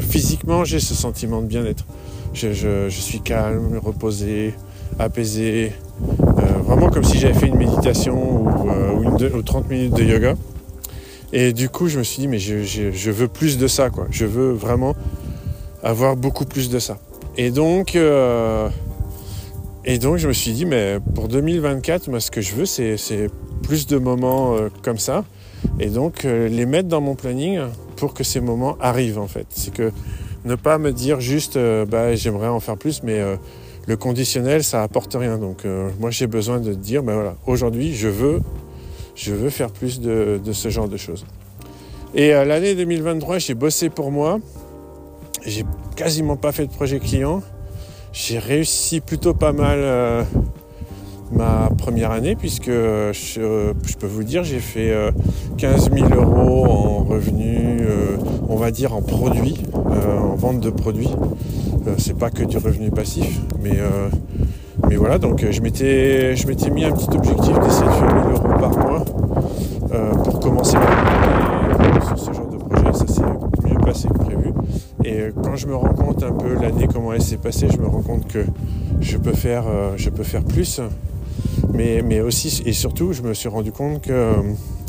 physiquement 0.00 0.64
j'ai 0.64 0.80
ce 0.80 0.94
sentiment 0.94 1.42
de 1.42 1.46
bien-être. 1.46 1.84
Je, 2.32 2.88
suis 2.90 3.20
calme, 3.20 3.80
reposé, 3.82 4.54
apaisé, 4.98 5.72
euh, 6.02 6.42
vraiment 6.64 6.88
comme 6.88 7.04
si 7.04 7.18
j'avais 7.18 7.34
fait 7.34 7.46
une 7.46 7.56
méditation 7.56 8.42
ou, 8.42 8.70
euh, 8.70 9.30
ou, 9.34 9.42
30 9.42 9.68
minutes 9.68 9.94
de 9.94 10.04
yoga. 10.04 10.34
Et 11.32 11.52
du 11.52 11.68
coup 11.68 11.88
je 11.88 11.98
me 11.98 12.04
suis 12.04 12.20
dit 12.20 12.28
mais 12.28 12.38
je, 12.38 13.10
veux 13.10 13.28
plus 13.28 13.58
de 13.58 13.66
ça 13.66 13.90
quoi. 13.90 14.06
Je 14.10 14.26
veux 14.26 14.52
vraiment 14.52 14.94
avoir 15.82 16.16
beaucoup 16.16 16.44
plus 16.44 16.70
de 16.70 16.78
ça. 16.78 16.98
Et 17.36 17.50
donc 17.50 17.96
et 19.84 19.98
donc 19.98 20.18
je 20.18 20.28
me 20.28 20.32
suis 20.32 20.52
dit 20.52 20.66
mais 20.66 20.98
pour 21.14 21.28
2024 21.28 22.08
moi 22.08 22.20
ce 22.20 22.30
que 22.30 22.40
je 22.40 22.54
veux 22.54 22.66
c'est 22.66 23.28
plus 23.62 23.86
de 23.86 23.98
moments 23.98 24.56
comme 24.82 24.98
ça 24.98 25.24
et 25.78 25.88
donc 25.88 26.24
euh, 26.24 26.48
les 26.48 26.66
mettre 26.66 26.88
dans 26.88 27.00
mon 27.00 27.14
planning 27.14 27.60
pour 27.96 28.14
que 28.14 28.24
ces 28.24 28.40
moments 28.40 28.76
arrivent 28.80 29.18
en 29.18 29.26
fait. 29.26 29.46
C'est 29.50 29.72
que 29.72 29.92
ne 30.44 30.54
pas 30.54 30.78
me 30.78 30.92
dire 30.92 31.20
juste 31.20 31.58
bah, 31.88 32.14
j'aimerais 32.14 32.48
en 32.48 32.60
faire 32.60 32.78
plus, 32.78 33.02
mais 33.02 33.20
le 33.86 33.96
conditionnel 33.98 34.64
ça 34.64 34.82
apporte 34.82 35.14
rien. 35.14 35.36
Donc 35.36 35.66
moi 35.98 36.10
j'ai 36.10 36.26
besoin 36.26 36.60
de 36.60 36.72
dire 36.72 37.02
bah, 37.02 37.12
voilà, 37.12 37.36
aujourd'hui 37.46 37.94
je 37.94 38.08
veux, 38.08 38.40
faire 39.50 39.70
plus 39.70 40.00
de 40.00 40.40
ce 40.52 40.70
genre 40.70 40.88
de 40.88 40.96
choses. 40.96 41.26
Et 42.14 42.30
l'année 42.30 42.74
2023 42.74 43.36
j'ai 43.36 43.52
bossé 43.52 43.90
pour 43.90 44.10
moi. 44.10 44.40
J'ai 45.44 45.66
quasiment 45.94 46.36
pas 46.36 46.52
fait 46.52 46.66
de 46.66 46.72
projet 46.72 47.00
client. 47.00 47.42
J'ai 48.14 48.38
réussi 48.38 49.00
plutôt 49.00 49.34
pas 49.34 49.52
mal 49.52 50.24
ma 51.32 51.70
première 51.76 52.10
année 52.10 52.34
puisque 52.36 52.68
euh, 52.68 53.12
je, 53.12 53.96
peux 53.98 54.06
vous 54.06 54.24
dire 54.24 54.44
j'ai 54.44 54.58
fait 54.58 54.92
15 55.58 55.90
euh, 55.92 56.08
000 56.08 56.14
euros 56.14 56.66
en 56.66 57.04
revenus, 57.04 57.80
euh, 57.82 58.16
on 58.48 58.56
va 58.56 58.70
dire 58.70 58.94
en 58.94 59.02
produits, 59.02 59.62
en 59.74 60.34
vente 60.34 60.60
de 60.60 60.70
produits. 60.70 61.10
c'est 61.98 62.16
pas 62.16 62.30
que 62.30 62.42
du 62.44 62.56
revenu 62.58 62.90
passif, 62.90 63.40
mais, 63.62 63.78
mais 64.88 64.96
voilà, 64.96 65.18
donc 65.18 65.44
je 65.50 65.60
m'étais, 65.60 66.36
je 66.36 66.46
m'étais 66.46 66.70
mis 66.70 66.84
un 66.84 66.92
petit 66.92 67.16
objectif 67.16 67.58
d'essayer 67.60 67.86
de 67.86 67.92
faire 67.92 68.14
1000 68.14 68.32
euros 68.32 68.58
par 68.58 68.78
mois 68.78 69.04
pour 70.24 70.40
commencer 70.40 70.76
sur 72.06 72.18
ce 72.18 72.32
genre 72.32 72.48
de 72.48 72.56
projet. 72.56 72.92
Ça 72.92 73.06
s'est 73.06 73.22
mieux 73.64 73.78
passé 73.80 74.08
que 74.08 74.18
prévu. 74.18 74.52
Et 75.04 75.32
quand 75.42 75.56
je 75.56 75.66
me 75.66 75.74
rends 75.74 75.94
compte 75.94 76.22
un 76.22 76.32
peu 76.32 76.54
l'année 76.54 76.88
comment 76.92 77.12
elle 77.12 77.22
s'est 77.22 77.36
passée, 77.36 77.68
je 77.70 77.78
me 77.78 77.86
rends 77.86 78.02
compte 78.02 78.26
que 78.28 78.44
je 79.00 79.16
peux 79.16 79.32
faire, 79.32 79.64
je 79.96 80.10
peux 80.10 80.24
faire 80.24 80.44
plus. 80.44 80.80
Mais, 81.72 82.20
aussi 82.20 82.62
et 82.66 82.72
surtout, 82.72 83.12
je 83.12 83.22
me 83.22 83.34
suis 83.34 83.48
rendu 83.48 83.72
compte 83.72 84.02
que 84.02 84.12
euh, 84.12 84.34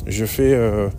je 0.08 0.26
fais, 0.26 0.54
euh, 0.54 0.90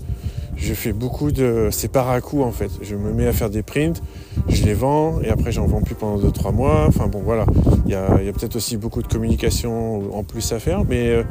je 0.57 0.75
fais 0.75 0.93
beaucoup 0.93 1.33
de. 1.33 1.69
C'est 1.71 1.89
par 1.89 2.11
à 2.11 2.21
coup 2.21 2.43
en 2.43 2.53
fait. 2.53 2.71
Je 2.83 2.97
me 2.97 3.13
mets 3.13 3.27
à 3.27 3.33
faire 3.33 3.51
des 3.51 3.63
prints, 3.63 4.01
je 4.49 4.65
les 4.65 4.75
vends 4.75 5.21
et 5.23 5.29
après 5.29 5.53
j'en 5.53 5.67
vends 5.67 5.83
plus 5.83 5.95
pendant 5.95 6.23
2-3 6.23 6.55
mois. 6.55 6.85
Enfin 6.89 7.07
bon, 7.07 7.21
voilà. 7.25 7.47
Il 7.87 7.93
y 7.93 7.95
a, 7.95 8.33
peut-être 8.33 8.57
aussi 8.57 8.77
beaucoup 8.77 9.03
de 9.03 9.09
communication 9.09 10.17
en 10.17 10.23
plus 10.25 10.53
à 10.53 10.59
faire, 10.59 10.85
mais. 10.85 11.09
Euh, 11.09 11.25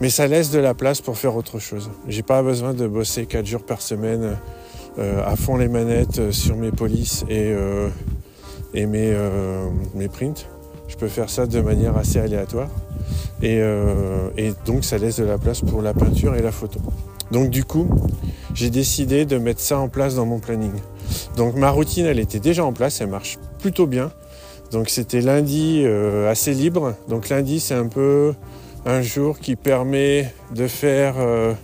mais 0.00 0.10
ça 0.10 0.26
laisse 0.26 0.50
de 0.50 0.58
la 0.58 0.74
place 0.74 1.00
pour 1.00 1.16
faire 1.16 1.36
autre 1.36 1.60
chose. 1.60 1.88
J'ai 2.08 2.24
pas 2.24 2.42
besoin 2.42 2.74
de 2.74 2.88
bosser 2.88 3.26
4 3.26 3.46
jours 3.46 3.62
par 3.62 3.80
semaine 3.80 4.36
à 4.98 5.36
fond 5.36 5.56
les 5.56 5.68
manettes 5.68 6.32
sur 6.32 6.56
mes 6.56 6.72
polices 6.72 7.24
et, 7.28 7.54
et 8.74 8.86
mes, 8.86 9.16
mes 9.94 10.08
prints. 10.08 10.48
Je 10.88 10.96
peux 10.96 11.06
faire 11.06 11.30
ça 11.30 11.46
de 11.46 11.60
manière 11.60 11.96
assez 11.96 12.18
aléatoire. 12.18 12.68
Euh, 13.42 14.28
et, 14.36 14.52
donc 14.66 14.84
ça 14.84 14.98
laisse 14.98 15.16
de 15.18 15.24
la 15.24 15.38
place 15.38 15.60
pour 15.60 15.82
la 15.82 15.94
peinture 15.94 16.34
et 16.36 16.42
la 16.42 16.52
photo. 16.52 16.80
Donc 17.30 17.50
du 17.50 17.64
coup, 17.64 17.88
j'ai 18.54 18.70
décidé 18.70 19.24
de 19.24 19.38
mettre 19.38 19.60
ça 19.60 19.78
en 19.78 19.88
place 19.88 20.14
dans 20.14 20.26
mon 20.26 20.38
planning. 20.38 20.72
Donc 21.36 21.56
ma 21.56 21.70
routine, 21.70 22.06
elle 22.06 22.20
était 22.20 22.40
déjà 22.40 22.64
en 22.64 22.72
place, 22.72 23.00
elle 23.00 23.08
marche 23.08 23.38
plutôt 23.58 23.86
bien. 23.86 24.12
Donc 24.70 24.88
c'était 24.88 25.20
lundi 25.20 25.82
euh, 25.84 26.30
assez 26.30 26.54
libre. 26.54 26.94
Donc 27.08 27.28
lundi, 27.28 27.60
c'est 27.60 27.74
un 27.74 27.88
peu 27.88 28.34
un 28.86 29.02
jour 29.02 29.38
qui 29.38 29.56
permet 29.56 30.32
de 30.54 30.66
faire, 30.66 31.14
euh, 31.18 31.54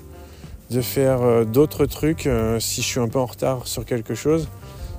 d'autres 1.44 1.86
trucs. 1.86 2.28
si 2.58 2.82
je 2.82 2.86
suis 2.86 3.00
un 3.00 3.08
peu 3.08 3.18
en 3.18 3.26
retard 3.26 3.66
sur 3.66 3.84
quelque 3.84 4.14
chose, 4.14 4.48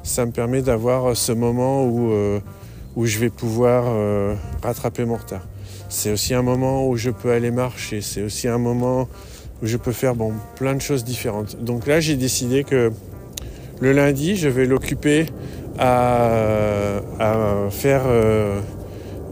ça 0.04 0.26
me 0.26 0.32
permet 0.32 0.62
d'avoir 0.62 1.16
ce 1.16 1.32
moment 1.32 1.86
où, 1.86 2.12
où 2.96 3.06
je 3.06 3.20
vais 3.20 3.30
pouvoir 3.30 3.86
rattraper 4.64 5.06
mon 5.06 5.18
retard. 5.18 5.42
C'est 5.90 6.12
aussi 6.12 6.36
un 6.36 6.44
moment 6.44 6.88
où 6.88 6.96
je 6.96 7.10
peux 7.10 7.32
aller 7.32 7.50
marcher. 7.50 8.02
C'est 8.02 8.22
aussi 8.22 8.48
un 8.48 8.60
moment 8.60 9.08
où 9.64 9.66
je 9.66 9.76
peux 9.76 9.92
faire 9.92 10.14
bon, 10.16 10.34
plein 10.56 10.76
de 10.76 10.82
choses 10.82 11.04
différentes. 11.04 11.58
Donc 11.64 11.88
là, 11.88 12.00
j'ai 12.00 12.16
décidé 12.16 12.64
que 12.64 12.92
le 13.82 13.92
lundi, 13.92 14.36
je 14.36 14.50
vais 14.50 14.68
l'occuper 14.68 15.26
à, 15.80 17.02
faire. 17.72 18.04
Euh, 18.06 18.60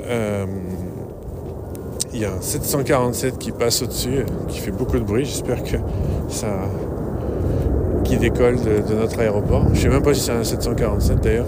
euh, 0.07 0.45
il 2.13 2.21
y 2.21 2.25
a 2.25 2.31
un 2.31 2.41
747 2.41 3.37
qui 3.37 3.51
passe 3.51 3.83
au-dessus, 3.83 4.25
qui 4.47 4.59
fait 4.59 4.71
beaucoup 4.71 4.97
de 4.97 5.03
bruit. 5.03 5.25
J'espère 5.25 5.63
que 5.63 5.77
ça. 6.27 6.47
qui 8.03 8.17
décolle 8.17 8.55
de, 8.55 8.95
notre 8.95 9.19
aéroport. 9.19 9.67
Je 9.73 9.81
sais 9.81 9.89
même 9.89 10.01
pas 10.01 10.15
si 10.15 10.21
c'est 10.21 10.31
un 10.31 10.43
747 10.43 11.21
d'ailleurs. 11.21 11.45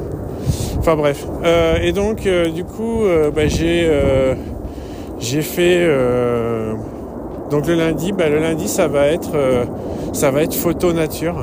Enfin 0.78 0.96
bref. 0.96 1.25
Euh, 1.44 1.78
et 1.82 1.94
donc, 1.94 2.28
du 2.54 2.63
coup, 2.63 3.06
bah, 3.34 3.48
j'ai 3.48 3.89
j'ai 5.20 5.42
fait 5.42 5.80
euh, 5.82 6.74
donc 7.52 7.68
le 7.68 7.76
lundi, 7.76 8.12
bah, 8.12 8.30
le 8.30 8.40
lundi 8.40 8.68
ça 8.68 8.88
va 8.88 9.08
être 9.08 9.36
euh, 9.36 9.66
ça 10.14 10.32
va 10.32 10.44
être 10.44 10.56
photo 10.56 10.94
nature. 10.94 11.36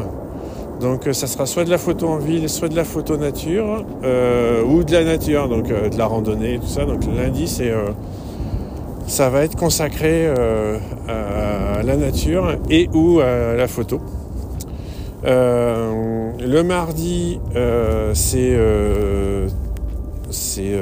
Donc 0.81 1.07
euh, 1.07 1.13
ça 1.13 1.27
sera 1.27 1.47
soit 1.47 1.65
de 1.65 1.71
la 1.71 1.79
photo 1.79 2.09
en 2.09 2.19
ville, 2.19 2.49
soit 2.49 2.69
de 2.69 2.77
la 2.77 2.85
photo 2.85 3.17
nature 3.17 3.85
ou 4.67 4.83
de 4.83 4.93
la 4.93 5.05
nature, 5.05 5.49
donc 5.49 5.69
de 5.69 5.99
la 5.99 6.07
randonnée, 6.07 6.59
tout 6.59 6.67
ça. 6.67 6.85
Donc 6.85 7.05
le 7.05 7.13
lundi 7.13 7.47
c'est 7.49 7.73
ça 9.07 9.31
va 9.31 9.45
être 9.45 9.57
consacré 9.57 10.27
à 11.09 11.83
la 11.83 11.97
nature 11.97 12.57
et 12.71 12.89
ou 12.93 13.21
à 13.21 13.55
la 13.55 13.69
photo. 13.69 14.01
le 15.25 16.63
mardi 16.63 17.41
c'est 18.15 18.59
c'est 20.31 20.73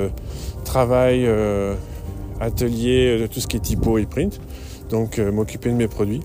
travail 0.64 1.28
atelier 2.44 3.18
de 3.18 3.26
tout 3.26 3.40
ce 3.40 3.46
qui 3.46 3.56
est 3.56 3.60
typo 3.60 3.98
et 3.98 4.06
print, 4.06 4.40
donc 4.90 5.18
euh, 5.18 5.32
m'occuper 5.32 5.70
de 5.70 5.74
mes 5.74 5.88
produits. 5.88 6.20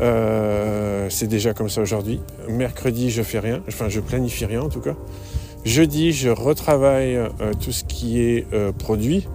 Euh, 0.00 1.06
c'est 1.10 1.26
déjà 1.26 1.52
comme 1.52 1.68
ça 1.68 1.82
aujourd'hui. 1.82 2.20
Mercredi, 2.48 3.10
je 3.10 3.22
fais 3.22 3.38
rien, 3.38 3.62
enfin 3.68 3.88
je 3.88 4.00
planifie 4.00 4.46
rien 4.46 4.62
en 4.62 4.68
tout 4.68 4.80
cas. 4.80 4.94
Jeudi, 5.64 6.12
je 6.12 6.30
retravaille 6.30 7.16
euh, 7.16 7.52
tout 7.60 7.72
ce 7.72 7.84
qui 7.84 8.20
est 8.20 8.46
produit, 8.78 9.28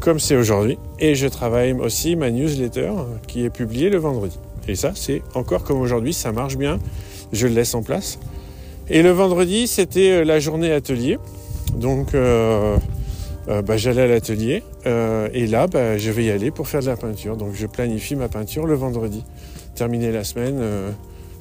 comme 0.00 0.18
c'est 0.18 0.36
aujourd'hui. 0.36 0.78
Et 0.98 1.14
je 1.14 1.26
travaille 1.26 1.72
aussi 1.72 2.16
ma 2.16 2.30
newsletter 2.30 2.92
qui 3.26 3.44
est 3.44 3.50
publiée 3.50 3.88
le 3.88 3.98
vendredi. 3.98 4.38
Et 4.68 4.74
ça, 4.74 4.92
c'est 4.94 5.22
encore 5.34 5.64
comme 5.64 5.80
aujourd'hui, 5.80 6.12
ça 6.12 6.32
marche 6.32 6.56
bien. 6.56 6.78
Je 7.32 7.46
le 7.46 7.54
laisse 7.54 7.74
en 7.74 7.82
place. 7.82 8.18
Et 8.90 9.02
le 9.02 9.10
vendredi, 9.10 9.66
c'était 9.66 10.24
la 10.24 10.38
journée 10.38 10.70
atelier. 10.70 11.18
Donc, 11.76 12.12
bah, 12.12 13.76
j'allais 13.76 14.02
à 14.02 14.06
l'atelier 14.06 14.62
euh, 14.86 15.28
et 15.32 15.46
là 15.46 15.66
bah, 15.66 15.98
je 15.98 16.10
vais 16.10 16.24
y 16.24 16.30
aller 16.30 16.50
pour 16.50 16.68
faire 16.68 16.80
de 16.80 16.86
la 16.86 16.96
peinture. 16.96 17.36
Donc 17.36 17.54
je 17.54 17.66
planifie 17.66 18.16
ma 18.16 18.28
peinture 18.28 18.66
le 18.66 18.74
vendredi, 18.74 19.24
terminer 19.74 20.12
la 20.12 20.24
semaine 20.24 20.60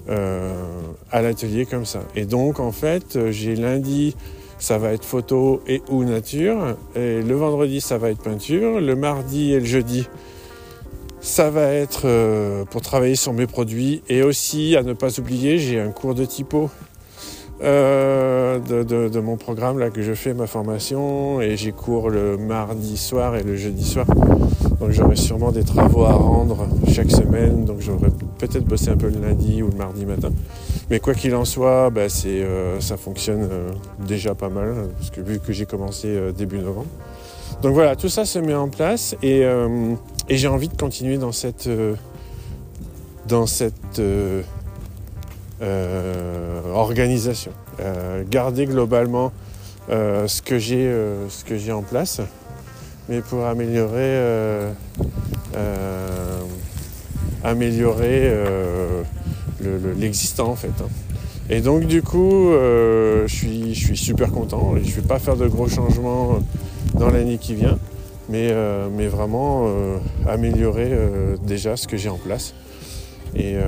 euh, 0.09 0.63
à 1.11 1.21
l'atelier 1.21 1.65
comme 1.65 1.85
ça. 1.85 2.01
Et 2.15 2.25
donc 2.25 2.59
en 2.59 2.71
fait 2.71 3.31
j'ai 3.31 3.55
lundi 3.55 4.15
ça 4.57 4.77
va 4.77 4.91
être 4.91 5.05
photo 5.05 5.61
et 5.67 5.81
ou 5.89 6.03
nature, 6.03 6.75
et 6.95 7.21
le 7.21 7.35
vendredi 7.35 7.79
ça 7.79 7.97
va 7.97 8.09
être 8.09 8.21
peinture, 8.21 8.81
le 8.81 8.95
mardi 8.95 9.53
et 9.53 9.59
le 9.59 9.65
jeudi 9.65 10.07
ça 11.21 11.49
va 11.49 11.71
être 11.73 12.65
pour 12.65 12.81
travailler 12.81 13.15
sur 13.15 13.33
mes 13.33 13.47
produits. 13.47 14.01
Et 14.09 14.21
aussi 14.21 14.75
à 14.75 14.83
ne 14.83 14.93
pas 14.93 15.17
oublier 15.19 15.59
j'ai 15.59 15.79
un 15.79 15.91
cours 15.91 16.15
de 16.15 16.25
typo 16.25 16.69
euh, 17.61 18.59
de, 18.59 19.19
mon 19.19 19.35
programme 19.35 19.79
là 19.79 19.89
que 19.89 20.01
je 20.01 20.13
fais 20.13 20.33
ma 20.33 20.47
formation 20.47 21.41
et 21.41 21.57
j'ai 21.57 21.73
cours 21.73 22.09
le 22.09 22.37
mardi 22.37 22.95
soir 22.95 23.35
et 23.35 23.43
le 23.43 23.55
jeudi 23.57 23.83
soir. 23.83 24.05
Donc 24.79 24.91
j'aurai 24.91 25.17
sûrement 25.17 25.51
des 25.51 25.63
travaux 25.63 26.05
à 26.05 26.13
rendre 26.13 26.67
chaque 26.87 27.11
semaine, 27.11 27.65
donc 27.65 27.81
j'aurai 27.81 28.09
peut-être 28.37 28.63
bossé 28.63 28.89
un 28.89 28.97
peu 28.97 29.09
le 29.09 29.19
lundi 29.19 29.61
ou 29.61 29.69
le 29.69 29.75
mardi 29.75 30.05
matin. 30.05 30.29
Mais 30.89 30.99
quoi 30.99 31.13
qu'il 31.13 31.35
en 31.35 31.43
soit, 31.43 31.89
bah, 31.89 32.07
c'est, 32.07 32.41
euh, 32.41 32.79
ça 32.79 32.95
fonctionne 32.95 33.47
euh, 33.51 33.71
déjà 34.07 34.35
pas 34.35 34.49
mal, 34.49 34.73
parce 34.97 35.09
que 35.09 35.19
vu 35.19 35.39
que 35.39 35.51
j'ai 35.51 35.65
commencé 35.65 36.17
début 36.37 36.59
novembre. 36.59 36.87
Donc 37.61 37.73
voilà, 37.73 37.97
tout 37.97 38.09
ça 38.09 38.23
se 38.23 38.39
met 38.39 38.55
en 38.55 38.69
place 38.69 39.17
et, 39.21 39.41
et 39.41 40.37
j'ai 40.37 40.47
envie 40.47 40.69
de 40.69 40.77
continuer 40.77 41.17
dans 41.17 41.33
cette, 41.33 41.69
dans 43.27 43.47
cette 43.47 44.01
organisation. 45.61 47.51
Euh, 47.81 48.23
garder 48.29 48.65
globalement 48.65 49.31
euh, 49.89 50.27
ce 50.27 50.41
que 50.41 50.57
j'ai 50.57 51.71
en 51.71 51.81
place, 51.81 52.21
mais 53.07 53.21
pour 53.21 53.45
améliorer 53.45 54.19
améliorer 57.43 58.33
l'existant 59.97 60.49
en 60.49 60.55
fait. 60.55 60.67
Hein. 60.67 60.89
Et 61.49 61.61
donc 61.61 61.85
du 61.85 62.01
coup, 62.01 62.51
je, 62.51 63.25
suis, 63.27 63.97
super 63.97 64.31
content. 64.31 64.73
Je 64.75 64.89
ne 64.89 64.95
vais 64.95 65.07
pas 65.07 65.19
faire 65.19 65.37
de 65.37 65.47
gros 65.47 65.67
changements 65.67 66.39
dans 66.93 67.09
l'année 67.09 67.37
qui 67.37 67.55
vient, 67.55 67.79
mais 68.29 68.51
vraiment 69.07 69.67
améliorer 70.27 70.91
déjà 71.43 71.77
ce 71.77 71.87
que 71.87 71.97
j'ai 71.97 72.09
en 72.09 72.17
place. 72.17 72.53
Euh, 73.37 73.61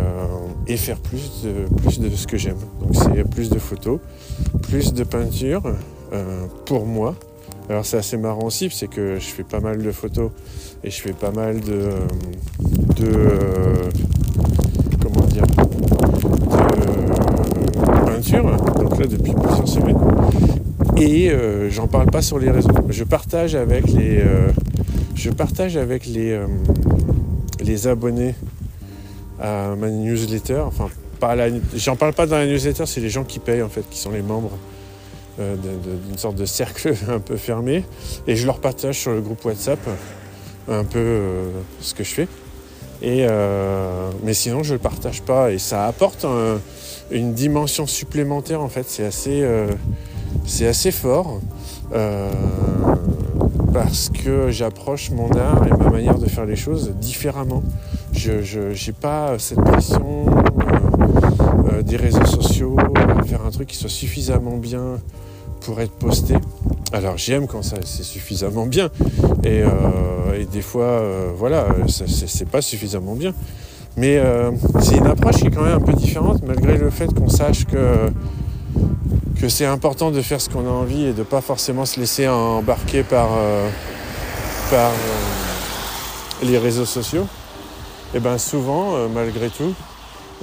et, 0.68 0.78
faire 0.78 0.98
plus 0.98 1.44
de, 1.44 1.76
plus 1.82 2.00
de 2.00 2.10
ce 2.16 2.28
que 2.28 2.38
j'aime. 2.38 2.58
Donc 2.82 2.96
c'est 2.96 3.30
plus 3.30 3.50
de 3.50 3.60
photos, 3.60 4.00
plus 4.64 4.94
de 4.94 5.04
peinture 5.04 5.64
euh, 6.14 6.46
pour 6.66 6.86
moi. 6.86 7.16
Alors 7.70 7.86
c'est 7.86 7.98
assez 7.98 8.18
marrant 8.18 8.46
aussi, 8.46 8.70
c'est 8.72 8.88
que 8.88 9.16
je 9.16 9.26
fais 9.26 9.44
pas 9.44 9.60
mal 9.60 9.82
de 9.82 9.92
photos 9.92 10.32
et 10.84 10.90
je 10.90 11.02
fais 11.02 11.14
pas 11.14 11.32
mal 11.32 11.60
de, 11.62 11.92
de 13.00 13.12
comment 15.02 15.28
dire, 15.28 15.46
de 15.46 15.54
peinture. 18.06 18.58
Donc 18.76 19.00
là 19.00 19.08
depuis 19.08 19.34
plusieurs 19.34 19.68
semaines. 19.68 20.00
Et 20.98 21.32
j'en 21.70 21.88
parle 21.88 22.10
pas 22.12 22.22
sur 22.22 22.40
les 22.40 22.52
réseaux. 22.52 22.70
Je 22.90 23.04
partage 23.04 23.56
avec 23.56 23.88
les, 23.88 24.24
je 25.16 25.30
partage 25.30 25.78
avec 25.78 26.06
les, 26.08 26.40
les 27.64 27.88
abonnés 27.88 28.36
à 29.42 29.76
ma 29.76 29.90
newsletter. 29.90 30.60
Enfin, 30.66 30.90
pas 31.20 31.36
j'en 31.76 31.96
parle 31.96 32.14
pas 32.14 32.26
dans 32.26 32.38
la 32.38 32.46
newsletter, 32.46 32.86
c'est 32.86 33.02
les 33.02 33.10
gens 33.10 33.24
qui 33.24 33.40
payent 33.40 33.62
en 33.62 33.70
fait, 33.70 33.84
qui 33.90 34.00
sont 34.00 34.12
les 34.12 34.22
membres 34.22 34.58
euh, 35.40 35.56
d'une 36.08 36.18
sorte 36.18 36.36
de 36.36 36.46
cercle 36.46 36.94
un 37.10 37.20
peu 37.20 37.38
fermé. 37.38 37.86
Et 38.28 38.36
je 38.36 38.46
leur 38.46 38.60
partage 38.60 39.00
sur 39.00 39.12
le 39.12 39.22
groupe 39.22 39.44
WhatsApp 39.46 39.80
un 40.68 40.84
peu 40.84 41.00
euh, 41.00 41.52
ce 41.80 41.94
que 41.94 42.04
je 42.04 42.10
fais. 42.10 42.28
Et 43.02 43.26
euh, 43.28 44.12
mais 44.24 44.34
sinon, 44.34 44.62
je 44.62 44.74
le 44.74 44.80
partage 44.80 45.22
pas. 45.22 45.52
Et 45.52 45.58
ça 45.58 45.88
apporte 45.88 46.26
une 47.10 47.34
dimension 47.34 47.88
supplémentaire 47.88 48.62
en 48.62 48.70
fait. 48.70 48.86
C'est 48.88 49.06
assez, 49.06 49.44
c'est 50.46 50.68
assez 50.68 50.92
fort 50.92 51.40
parce 53.74 54.10
que 54.10 54.52
j'approche 54.52 55.12
mon 55.12 55.32
art 55.32 55.66
et 55.66 55.70
ma 55.70 55.90
manière 55.90 56.20
de 56.20 56.28
faire 56.28 56.46
les 56.46 56.56
choses 56.56 56.92
différemment. 57.00 57.64
Je 58.14 58.68
n'ai 58.68 58.94
pas 58.94 59.40
cette 59.40 59.62
pression 59.62 60.26
euh, 61.72 61.82
des 61.82 61.98
réseaux 61.98 62.26
sociaux, 62.26 62.76
faire 63.26 63.46
un 63.46 63.52
truc 63.52 63.68
qui 63.70 63.76
soit 63.76 63.90
suffisamment 63.90 64.58
bien 64.58 65.00
pour 65.62 65.80
être 65.82 65.94
posté. 65.94 66.36
Alors 66.94 67.18
j'aime 67.18 67.48
quand 67.48 67.64
ça 67.64 67.78
c'est 67.86 68.04
suffisamment 68.04 68.66
bien 68.66 68.90
et, 69.44 69.62
euh, 69.64 70.46
des 70.52 70.62
fois 70.62 70.86
euh, 70.86 71.32
voilà 71.36 71.68
c'est 71.88 72.50
pas 72.50 72.62
suffisamment 72.62 73.16
bien. 73.16 73.34
Mais 73.98 74.22
c'est 74.80 74.98
une 74.98 75.08
approche 75.08 75.36
qui 75.38 75.48
est 75.48 75.52
quand 75.52 75.64
même 75.64 75.76
un 75.76 75.82
peu 75.82 75.94
différente 75.94 76.42
malgré 76.48 76.78
le 76.78 76.90
fait 76.90 77.14
qu'on 77.14 77.28
sache 77.28 77.66
que 77.66 79.50
c'est 79.50 79.66
important 79.66 80.12
de 80.12 80.22
faire 80.22 80.40
ce 80.40 80.50
qu'on 80.50 80.66
a 80.66 80.72
envie 80.72 81.08
et 81.08 81.14
de 81.14 81.24
pas 81.24 81.42
forcément 81.42 81.86
se 81.86 82.00
laisser 82.00 82.28
embarquer 82.28 83.04
par 83.04 83.30
les 86.44 86.58
réseaux 86.58 86.86
sociaux. 86.86 87.26
Et 88.14 88.20
bien 88.20 88.38
souvent, 88.38 89.08
malgré 89.10 89.50
tout, 89.50 89.74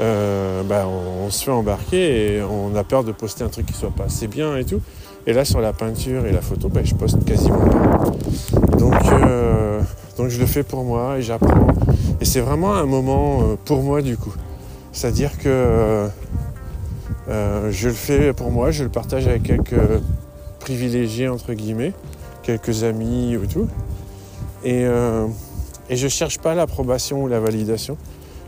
euh, 0.00 0.62
bah, 0.62 0.86
on, 0.86 1.28
se 1.30 1.44
fait 1.44 1.50
embarquer 1.50 2.36
et 2.36 2.42
on 2.42 2.74
a 2.76 2.84
peur 2.84 3.02
de 3.02 3.10
poster 3.10 3.42
un 3.42 3.48
truc 3.48 3.66
qui 3.66 3.74
soit 3.74 3.90
pas 3.90 4.04
assez 4.04 4.28
bien 4.28 4.56
et 4.56 4.64
tout. 4.64 4.80
Et 5.26 5.32
là, 5.32 5.44
sur 5.44 5.60
la 5.60 5.72
peinture 5.72 6.24
et 6.26 6.32
la 6.32 6.40
photo, 6.40 6.68
bah, 6.68 6.80
je 6.84 6.94
poste 6.94 7.24
quasiment 7.24 7.58
pas. 7.58 8.04
Donc, 8.78 8.94
euh, 9.12 9.80
donc 10.16 10.28
je 10.28 10.38
le 10.38 10.46
fais 10.46 10.62
pour 10.62 10.84
moi 10.84 11.18
et 11.18 11.22
j'apprends. 11.22 11.66
Et 12.20 12.24
c'est 12.24 12.40
vraiment 12.40 12.74
un 12.74 12.86
moment 12.86 13.42
euh, 13.42 13.56
pour 13.64 13.82
moi 13.82 14.00
du 14.00 14.16
coup. 14.16 14.32
C'est-à-dire 14.92 15.36
que 15.38 16.08
je 17.28 17.88
le 17.88 17.94
fais 17.94 18.32
pour 18.32 18.50
moi, 18.50 18.70
je 18.70 18.84
le 18.84 18.88
partage 18.88 19.28
avec 19.28 19.42
quelques 19.42 19.80
privilégiés 20.60 21.28
entre 21.28 21.52
guillemets, 21.52 21.92
quelques 22.42 22.84
amis 22.84 23.36
ou 23.36 23.46
tout. 23.46 23.68
Et, 24.64 24.86
et 25.90 25.96
je 25.96 26.08
cherche 26.08 26.38
pas 26.38 26.54
l'approbation 26.54 27.22
ou 27.22 27.28
la 27.28 27.40
validation. 27.40 27.96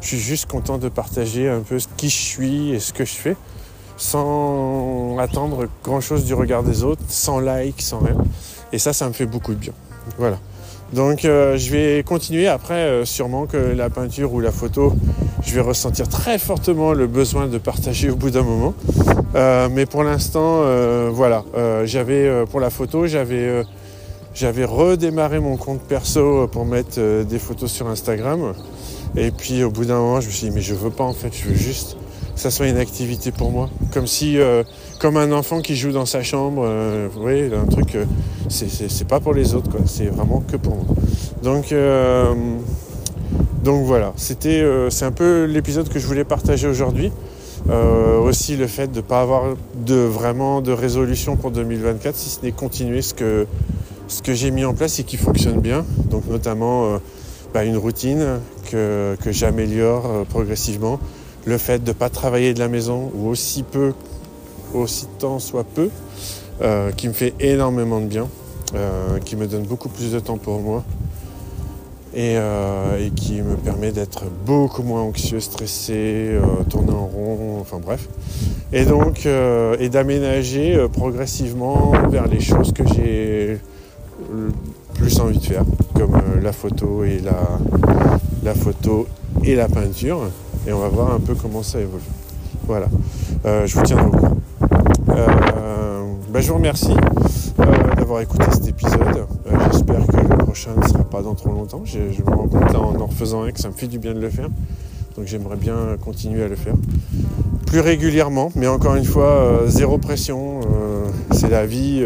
Je 0.01 0.09
suis 0.09 0.19
juste 0.19 0.51
content 0.51 0.79
de 0.79 0.89
partager 0.89 1.49
un 1.49 1.61
peu 1.61 1.79
qui 1.97 2.09
je 2.09 2.17
suis 2.17 2.71
et 2.71 2.81
ce 2.81 2.93
que 2.93 3.05
je 3.05 3.13
fais 3.15 3.37
sans 4.01 5.19
attendre 5.19 5.69
grand 5.85 6.01
chose 6.01 6.25
du 6.25 6.33
regard 6.33 6.63
des 6.63 6.85
autres, 6.85 7.03
sans 7.09 7.39
like, 7.39 7.83
sans 7.83 7.99
rien. 7.99 8.17
Et 8.73 8.79
ça, 8.79 8.93
ça 8.95 9.07
me 9.07 9.13
fait 9.13 9.27
beaucoup 9.27 9.53
de 9.53 9.59
bien. 9.59 9.75
Voilà. 10.19 10.39
Donc 10.95 11.25
euh, 11.25 11.57
je 11.57 11.71
vais 11.71 12.03
continuer 12.03 12.49
après, 12.49 12.75
euh, 12.75 13.05
sûrement 13.05 13.47
que 13.47 13.57
la 13.57 13.91
peinture 13.91 14.33
ou 14.33 14.41
la 14.41 14.51
photo, 14.51 14.95
je 15.45 15.55
vais 15.55 15.61
ressentir 15.61 16.09
très 16.09 16.39
fortement 16.39 16.93
le 16.95 17.07
besoin 17.07 17.47
de 17.47 17.59
partager 17.59 18.11
au 18.11 18.17
bout 18.17 18.31
d'un 18.31 18.43
moment. 18.43 18.75
Euh, 19.37 19.69
mais 19.71 19.87
pour 19.87 20.03
l'instant, 20.03 20.63
voilà, 21.13 21.45
j'avais 21.85 22.45
pour 22.51 22.61
la 22.61 22.71
photo, 22.71 23.07
j'avais 23.07 23.63
j'avais 24.35 24.65
redémarré 24.65 25.41
mon 25.41 25.57
compte 25.57 25.81
perso 25.81 26.47
pour 26.49 26.65
mettre 26.65 27.25
des 27.25 27.39
photos 27.39 27.71
sur 27.71 27.89
Instagram. 27.89 28.55
Et 29.17 29.31
puis 29.31 29.65
au 29.65 29.71
bout 29.71 29.85
d'un 29.85 29.99
moment, 29.99 30.21
je 30.21 30.29
me 30.29 30.33
suis 30.33 30.49
dit, 30.49 30.55
mais 30.55 30.61
je 30.61 30.75
veux 30.75 30.91
pas 30.91 31.05
en 31.05 31.13
fait, 31.13 31.33
je 31.35 31.49
veux 31.49 31.55
juste 31.55 31.97
que 32.35 32.41
ça 32.41 32.51
soit 32.51 32.69
une 32.69 32.79
activité 32.79 33.33
pour 33.33 33.51
moi. 33.51 33.69
Comme 33.93 34.07
si, 34.07 34.39
euh, 34.39 34.63
comme 34.99 35.17
un 35.17 35.33
enfant 35.33 35.61
qui 35.61 35.77
joue 35.77 35.93
dans 35.93 36.07
sa 36.07 36.23
chambre, 36.23 36.63
euh, 36.65 37.09
vous 37.13 37.21
voyez, 37.21 37.51
un 37.53 37.67
truc, 37.67 37.97
euh, 37.97 38.05
c'est 38.49 39.07
pas 39.07 39.21
pour 39.21 39.35
les 39.35 39.55
autres, 39.55 39.71
quoi. 39.71 39.81
C'est 39.87 40.07
vraiment 40.07 40.43
que 40.51 40.57
pour 40.57 40.77
moi. 40.77 40.85
Donc, 41.43 41.75
donc 43.65 43.85
voilà, 43.85 44.13
c'était, 44.17 44.65
c'est 44.91 45.05
un 45.05 45.13
peu 45.13 45.45
l'épisode 45.45 45.89
que 45.89 45.99
je 45.99 46.07
voulais 46.07 46.25
partager 46.25 46.67
aujourd'hui. 46.69 47.13
aussi 48.25 48.57
le 48.57 48.67
fait 48.67 48.89
de 48.89 48.97
ne 48.97 49.01
pas 49.03 49.21
avoir 49.21 49.57
de 49.75 49.95
vraiment 49.95 50.61
de 50.61 50.73
résolution 50.73 51.37
pour 51.37 51.51
2024, 51.51 52.15
si 52.17 52.31
ce 52.31 52.43
n'est 52.43 52.53
continuer 52.53 53.03
ce 53.03 53.15
que, 53.15 53.47
ce 54.11 54.21
que 54.21 54.35
j'ai 54.35 54.51
mis 54.51 54.67
en 54.67 54.75
place 54.75 54.99
et 54.99 55.05
qui 55.05 55.17
fonctionne 55.17 55.61
bien. 55.61 55.87
Donc 56.11 56.27
notamment 56.29 57.01
bah, 57.53 57.65
une 57.65 57.77
routine 57.77 58.39
que, 58.71 59.17
j'améliore 59.27 60.07
euh, 60.07 60.25
progressivement. 60.25 61.01
Le 61.47 61.59
fait 61.59 61.83
de 61.83 61.89
ne 61.89 61.93
pas 61.93 62.09
travailler 62.09 62.55
de 62.55 62.61
la 62.61 62.69
maison 62.69 63.11
ou 63.15 63.29
aussi 63.29 63.65
peu, 63.65 63.93
aussi 64.73 65.07
tant 65.19 65.41
soit 65.41 65.65
peu, 65.65 65.91
euh, 66.63 66.93
qui 66.93 67.09
me 67.09 67.13
fait 67.13 67.35
énormément 67.41 68.01
de 68.01 68.07
bien, 68.07 68.29
euh, 68.75 69.19
qui 69.25 69.35
me 69.35 69.49
donne 69.49 69.65
beaucoup 69.65 69.89
plus 69.89 70.13
de 70.13 70.21
temps 70.21 70.37
pour 70.37 70.61
moi 70.61 70.85
et, 72.15 72.37
qui 73.15 73.41
me 73.41 73.55
permet 73.57 73.93
d'être 73.93 74.25
beaucoup 74.45 74.83
moins 74.83 75.03
anxieux, 75.03 75.41
stressé, 75.41 76.37
tourner 76.69 76.93
en 76.93 77.07
rond, 77.07 77.59
enfin 77.61 77.79
bref. 77.79 78.09
Et 78.73 78.85
donc, 78.85 79.27
et 79.27 79.89
d'aménager 79.89 80.87
progressivement 80.93 81.93
vers 82.11 82.27
les 82.27 82.41
choses 82.41 82.73
que 82.73 82.83
j'ai 82.85 83.61
plus 84.95 85.19
envie 85.21 85.39
de 85.39 85.45
faire, 85.45 85.65
comme 85.95 86.15
euh, 86.15 86.41
la 86.43 86.53
photo 86.53 87.05
et 87.05 87.21
la, 87.21 87.59
la 88.43 88.55
photo 88.55 89.07
et 89.43 89.55
la 89.55 89.69
peinture. 89.69 90.21
Et 90.67 90.73
on 90.73 90.79
va 90.79 90.89
voir 90.89 91.13
un 91.13 91.21
peu 91.21 91.35
comment 91.35 91.63
ça 91.63 91.81
évolue. 91.81 92.03
Voilà. 92.67 92.87
Euh, 93.47 93.67
je 93.67 93.75
vous 93.77 93.83
tiens 93.83 94.05
au 94.07 94.11
courant. 94.11 94.37
Euh, 95.09 96.03
ben, 96.29 96.41
je 96.41 96.49
vous 96.49 96.55
remercie 96.55 96.95
d'avoir 97.97 98.21
écouté 98.21 98.45
cet 98.53 98.69
épisode. 98.69 99.27
J'espère 99.73 100.07
que 100.07 100.17
le 100.17 100.37
prochain 100.37 100.71
ne 100.77 100.87
sera 100.87 101.05
pas 101.05 101.23
dans 101.23 101.35
trop 101.35 101.51
longtemps. 101.51 101.83
Je, 101.85 101.99
me 101.99 102.31
rends 102.31 102.49
compte 102.49 102.75
en 102.75 103.01
en 103.01 103.07
refaisant 103.07 103.43
un 103.43 103.53
que 103.53 103.61
ça 103.61 103.69
me 103.69 103.75
fait 103.75 103.89
du 103.89 103.99
bien 103.99 104.13
de 104.13 104.21
le 104.21 104.31
faire. 104.31 104.49
Donc 105.17 105.27
j'aimerais 105.27 105.57
bien 105.57 105.97
continuer 106.01 106.45
à 106.45 106.49
le 106.49 106.57
faire. 106.57 106.75
Plus 107.67 107.81
régulièrement, 107.81 108.53
mais 108.55 108.67
encore 108.67 108.97
une 108.97 109.05
fois, 109.05 109.61
zéro 109.67 109.99
pression. 109.99 110.61
c'est 111.33 111.49
la 111.49 111.67
vie 111.67 112.05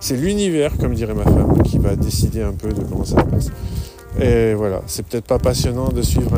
c'est 0.00 0.16
l'univers, 0.16 0.76
comme 0.78 0.94
dirait 0.94 1.14
ma 1.14 1.24
femme, 1.24 1.62
qui 1.62 1.78
va 1.78 1.94
décider 1.94 2.42
un 2.42 2.52
peu 2.52 2.68
de 2.68 2.82
comment 2.82 3.04
ça 3.04 3.20
se 3.20 3.26
passe. 3.26 3.50
Et 4.18 4.54
voilà, 4.54 4.82
c'est 4.86 5.06
peut-être 5.06 5.26
pas 5.26 5.38
passionnant 5.38 5.88
de 5.88 6.02
suivre 6.02 6.32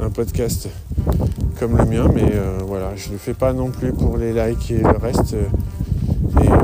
un, 0.00 0.10
podcast 0.10 0.68
comme 1.58 1.76
le 1.76 1.84
mien, 1.84 2.08
mais 2.12 2.24
euh, 2.24 2.58
voilà, 2.66 2.96
je 2.96 3.10
le 3.10 3.18
fais 3.18 3.34
pas 3.34 3.52
non 3.52 3.70
plus 3.70 3.92
pour 3.92 4.16
les 4.16 4.32
likes 4.32 4.70
et 4.70 4.78
le 4.78 4.98
reste. 4.98 5.34
Et 5.34 6.48
euh, 6.48 6.56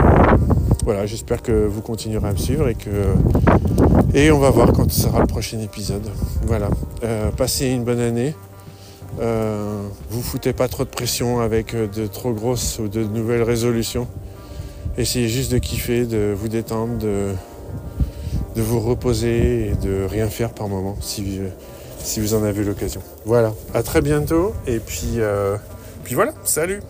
voilà, 0.85 1.07
j'espère 1.07 1.43
que 1.43 1.67
vous 1.67 1.83
continuerez 1.83 2.29
à 2.29 2.33
me 2.33 2.37
suivre 2.37 2.69
et 2.69 2.75
que 2.75 2.91
et 4.15 4.31
on 4.31 4.39
va 4.39 4.51
voir 4.51 4.73
quand 4.73 4.91
sera 4.91 5.21
le 5.21 5.27
prochain 5.27 5.61
épisode. 5.61 6.09
Voilà, 6.47 6.71
euh, 7.05 7.31
passez 7.31 7.69
une 7.69 7.85
bonne 7.85 8.01
année. 8.01 8.35
vous 10.11 10.23
foutez 10.23 10.53
pas 10.53 10.69
trop 10.69 10.85
de 10.85 10.91
pression 10.91 11.41
avec 11.41 11.77
de 11.77 12.07
trop 12.07 12.33
grosses 12.33 12.79
ou 12.79 12.89
de 12.89 13.05
nouvelles 13.05 13.43
résolutions. 13.43 14.09
Essayez 14.99 15.29
juste 15.29 15.53
de 15.53 15.59
kiffer, 15.59 16.07
de 16.07 16.35
vous 16.37 16.49
détendre, 16.49 16.99
de, 16.99 17.33
vous 18.57 18.81
reposer 18.81 19.69
et 19.69 19.75
de 19.77 20.05
rien 20.05 20.29
faire 20.29 20.51
par 20.51 20.67
moment 20.67 20.97
si, 21.01 21.39
si 22.01 22.19
vous 22.19 22.35
en 22.35 22.43
avez 22.43 22.65
l'occasion. 22.65 23.01
Voilà, 23.25 23.55
à 23.75 23.85
très 23.85 24.03
bientôt 24.03 24.55
et 24.67 24.81
puis, 24.81 25.21
euh, 25.21 25.57
puis 26.03 26.17
voilà, 26.17 26.33
salut 26.43 26.81